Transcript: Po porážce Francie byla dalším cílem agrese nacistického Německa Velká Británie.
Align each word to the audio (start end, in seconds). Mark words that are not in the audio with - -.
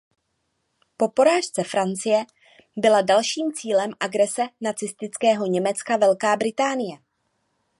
Po 0.97 1.07
porážce 1.09 1.63
Francie 1.63 2.25
byla 2.77 3.01
dalším 3.01 3.53
cílem 3.53 3.91
agrese 3.99 4.41
nacistického 4.61 5.45
Německa 5.45 5.97
Velká 5.97 6.35
Británie. 6.35 6.97